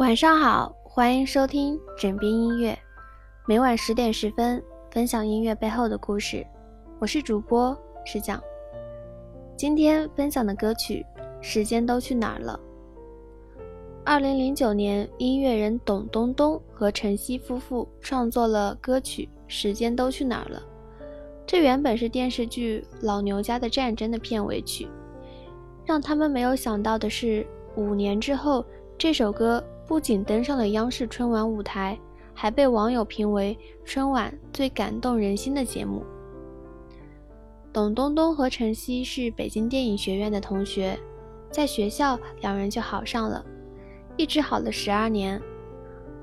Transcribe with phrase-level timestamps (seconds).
[0.00, 2.76] 晚上好，欢迎收听枕边音乐，
[3.46, 4.60] 每晚十点十分
[4.90, 6.44] 分享音乐背后的故事。
[6.98, 8.42] 我是主播石匠，
[9.56, 11.06] 今天分享的歌曲
[11.40, 12.58] 《时间都去哪儿了》。
[14.04, 20.58] 二零零九年，音乐人董冬冬和陈曦夫妇创作了歌曲《时间都去哪儿了》。
[21.46, 24.88] 这原本是电视剧《老牛家的战争》的片尾曲。
[25.84, 28.64] 让他们没有想到的是，五年之后，
[28.98, 31.98] 这首歌不仅登上了央视春晚舞台，
[32.32, 36.02] 还被网友评为春晚最感动人心的节目。
[37.72, 40.98] 董冬冬和陈曦是北京电影学院的同学，
[41.50, 43.44] 在学校两人就好上了，
[44.16, 45.40] 一直好了十二年。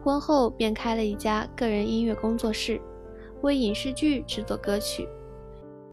[0.03, 2.81] 婚后便开了一家个人音乐工作室，
[3.41, 5.07] 为影视剧制作歌曲。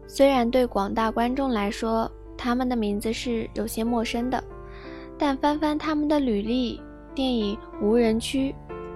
[0.07, 4.43] 虽然对广大观众来说，他们的名字是有些陌生的，
[5.19, 6.81] 但翻翻他们的履历，
[7.15, 8.51] 电影《无人区》，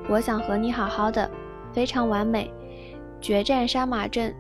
[0.07, 1.29] 我想和你好好的，
[1.73, 2.51] 非常完美，
[3.21, 4.33] 《决战杀马镇》，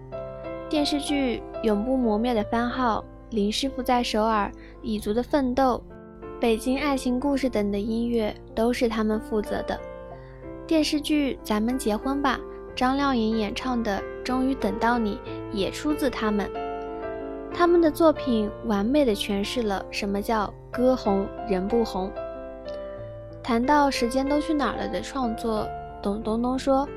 [0.69, 3.03] 电视剧《永不磨灭的番号》，
[3.35, 4.51] 林师傅在首尔，
[4.81, 5.83] 蚁族的奋斗，
[6.39, 9.77] 北京爱情故事等的音乐都是他们负责的。
[10.67, 12.39] 电视剧《咱们结婚吧》，
[12.75, 15.15] 张靓颖演唱的《终于等到你》
[15.51, 16.49] 也出自他们。
[17.53, 22.11] 他们的作品完美的诠释了什么叫歌红人不红。
[23.43, 25.67] 谈到《时间都去哪儿了》的创作，
[26.01, 26.87] 董冬冬说：“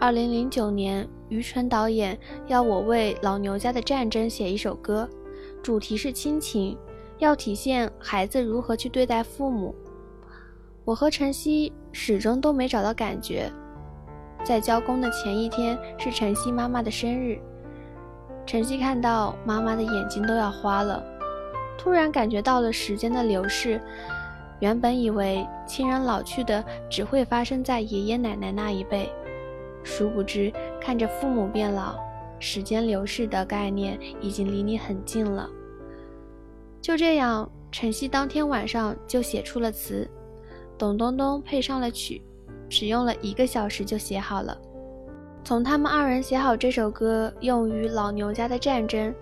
[0.00, 5.08] 二零零九年，于纯导演要我为老牛家的战争写一首歌，
[5.62, 6.76] 主题是亲情，
[7.18, 9.72] 要体现孩子如何去对待父母。
[10.84, 13.48] 我和晨曦始终都没找到感觉。
[14.44, 17.38] 在交工的前一天是晨曦妈妈的生日。”
[18.44, 21.00] 晨曦看到妈妈的眼睛都要花了，
[21.78, 23.80] 突然感觉到了时间的流逝。
[24.64, 29.12] 原本以为亲人老去的只会发生在爷爷奶奶那一辈，
[29.82, 31.96] 殊不知看着父母变老，
[32.38, 35.50] 时间流逝的概念已经离你很近了。
[36.80, 40.08] 就这样，晨曦当天晚上就写出了词，
[40.78, 42.22] 董冬冬配上了曲，
[42.66, 44.56] 只用了一个小时就写好了。
[45.44, 49.14] 从他们二人写好这首歌用于老牛家的战争，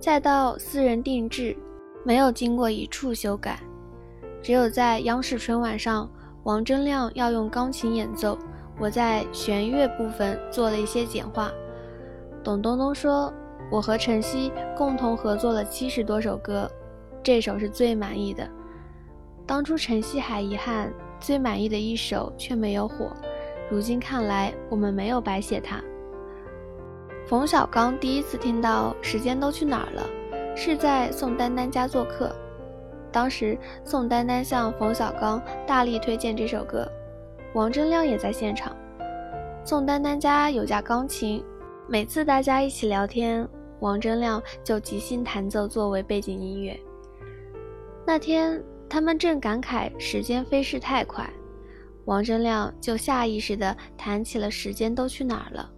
[0.00, 1.56] 再到私人定制，
[2.02, 3.60] 没有经过一处修改。
[4.42, 6.08] 只有在央视春晚上，
[6.44, 8.38] 王铮亮要用钢琴演奏，
[8.78, 11.50] 我在弦乐部分做了一些简化。
[12.42, 13.32] 董冬冬说
[13.70, 16.70] ：“我和陈曦共同合作了七十多首歌，
[17.22, 18.48] 这首是最满意的。
[19.46, 23.12] 当初陈曦还遗憾最满意的一首却没有火。”
[23.70, 25.78] 如今看来，我们没有白写它。
[27.26, 30.08] 冯小刚第一次听到《时间都去哪儿了》，
[30.56, 32.34] 是在宋丹丹家做客。
[33.10, 36.86] 当时宋丹丹向冯小刚大力推荐这首歌，
[37.54, 38.76] 王铮亮也在现场。
[39.64, 41.44] 宋丹丹家有架钢琴，
[41.86, 43.46] 每次大家一起聊天，
[43.80, 46.78] 王铮亮就即兴弹奏作为背景音乐。
[48.06, 51.28] 那天他们正感慨时间飞逝太快。
[52.06, 55.70] 王铮亮就下意识地弹起了《时间都去哪儿了》，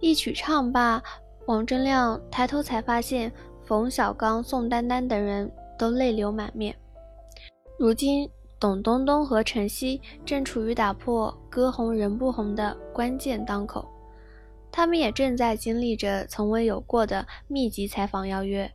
[0.00, 1.00] 一曲唱罢，
[1.46, 3.30] 王铮亮抬头才发现
[3.64, 5.48] 冯小刚、宋丹丹等人
[5.80, 6.76] 都泪流满面。
[7.78, 13.88] 如今，董冬冬和陈曦正处于打破“歌红人不红”的关键当口，
[14.70, 18.70] 他们也正在经历着从未有过的密集采访邀约。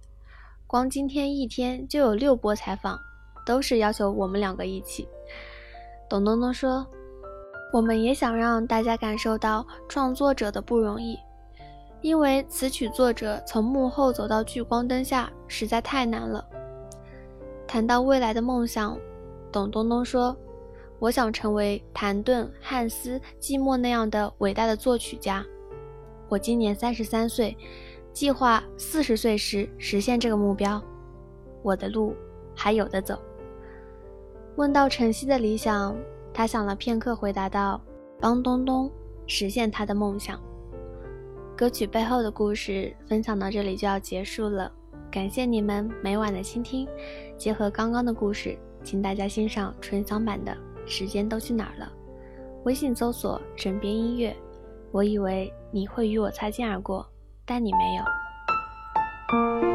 [0.65, 2.99] 光今天一天就有六波采访，
[3.45, 5.07] 都是要求我们两个一起。
[6.09, 6.87] 董冬冬说
[7.71, 11.19] ：“我们也想让大家感受到创作者的不容易，
[12.01, 16.43] 因为词曲作者从幕后走到聚光灯下实在太难了。”
[17.67, 18.97] 谈到未来的梦想，
[19.51, 20.35] 董冬冬说
[20.99, 25.45] ：“我想成为谭盾、汉斯、季默那样的伟大的作曲家。
[26.29, 27.57] 我今年三十三岁，
[28.13, 30.81] 计划四十岁时实现这个目标。
[31.63, 32.15] 我的路
[32.55, 33.19] 还有的走。”
[34.55, 35.95] 问到晨曦的理想，
[36.33, 37.81] 他想了片刻，回答道
[38.21, 38.89] ：“帮东东
[39.27, 40.39] 实现他的梦想。”
[41.57, 44.71] 歌曲背后的故事分享到这里就要结束了，
[45.15, 46.85] 感谢你们每晚的倾听。
[47.37, 50.51] 结合刚刚的故事，请大家欣赏纯享版的
[50.85, 51.89] 《时间都去哪儿了》。
[52.65, 54.35] 微信搜索“枕边音乐”。
[54.91, 57.07] 我以为你会与我擦肩而过，
[57.45, 59.74] 但你没有。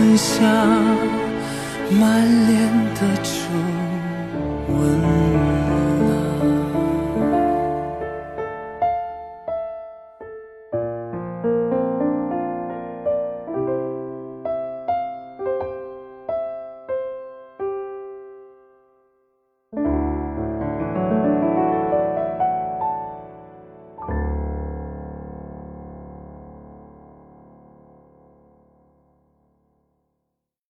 [0.00, 0.42] 吞下
[1.90, 3.32] 满脸的皱
[4.72, 5.49] 纹。